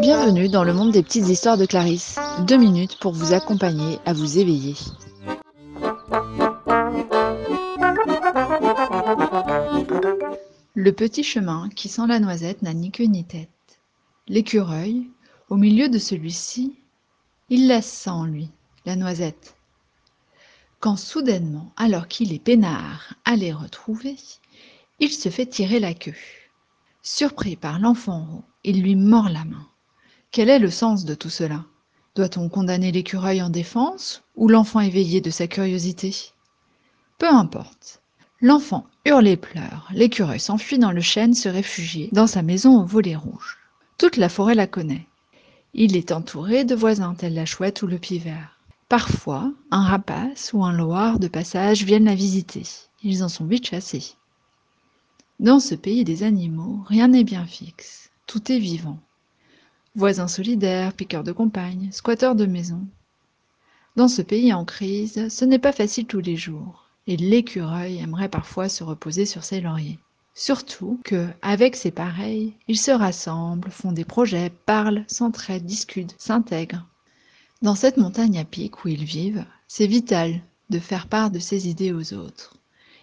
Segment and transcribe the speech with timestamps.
[0.00, 2.18] Bienvenue dans le monde des petites histoires de Clarisse.
[2.46, 4.74] Deux minutes pour vous accompagner à vous éveiller.
[10.74, 13.48] Le petit chemin qui sent la noisette n'a ni queue ni tête.
[14.26, 15.08] L'écureuil,
[15.50, 16.74] au milieu de celui-ci,
[17.48, 18.50] il laisse ça lui,
[18.86, 19.54] la noisette.
[20.80, 24.16] Quand soudainement, alors qu'il est peinard à les retrouver,
[24.98, 26.14] il se fait tirer la queue.
[27.02, 29.66] Surpris par l'enfant il lui mord la main.
[30.30, 31.64] Quel est le sens de tout cela?
[32.14, 36.14] Doit-on condamner l'écureuil en défense ou l'enfant éveillé de sa curiosité?
[37.16, 38.02] Peu importe.
[38.42, 39.88] L'enfant hurle et pleure.
[39.92, 43.58] L'écureuil s'enfuit dans le chêne se réfugier dans sa maison au volet rouge.
[43.96, 45.06] Toute la forêt la connaît.
[45.72, 48.58] Il est entouré de voisins tels la chouette ou le pivert.
[48.90, 52.64] Parfois, un rapace ou un loir de passage viennent la visiter.
[53.02, 54.16] Ils en sont vite chassés.
[55.40, 58.10] Dans ce pays des animaux, rien n'est bien fixe.
[58.26, 58.98] Tout est vivant.
[59.96, 62.84] Voisins solidaires, piqueurs de compagne, squatteurs de maisons.
[63.96, 68.28] Dans ce pays en crise, ce n'est pas facile tous les jours, et l'écureuil aimerait
[68.28, 69.98] parfois se reposer sur ses lauriers.
[70.34, 76.86] Surtout que, avec ses pareils, ils se rassemblent, font des projets, parlent, s'entraident, discutent, s'intègrent.
[77.62, 81.66] Dans cette montagne à pic où ils vivent, c'est vital de faire part de ses
[81.66, 82.58] idées aux autres.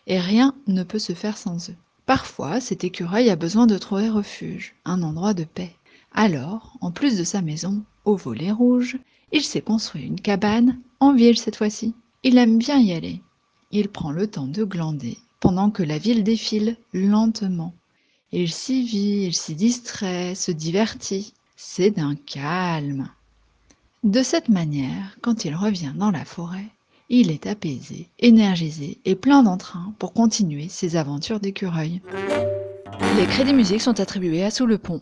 [0.06, 1.76] Et rien ne peut se faire sans eux.
[2.08, 5.76] Parfois, cet écureuil a besoin de trouver refuge, un endroit de paix.
[6.14, 8.98] Alors, en plus de sa maison, au volet rouge,
[9.34, 11.94] il s'est construit une cabane, en ville cette fois-ci.
[12.24, 13.22] Il aime bien y aller.
[13.72, 17.74] Il prend le temps de glander, pendant que la ville défile lentement.
[18.32, 21.34] Il s'y vit, il s'y distrait, se divertit.
[21.58, 23.10] C'est d'un calme.
[24.06, 26.70] De cette manière, quand il revient dans la forêt,
[27.10, 32.02] il est apaisé, énergisé et plein d'entrain pour continuer ses aventures d'écureuil.
[33.18, 35.02] Les crédits musiques sont attribués à Sous le Pont.